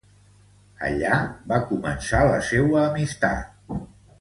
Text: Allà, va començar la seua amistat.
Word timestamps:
Allà, 0.87 1.19
va 1.53 1.61
començar 1.73 2.25
la 2.31 2.41
seua 2.51 2.83
amistat. 2.87 3.57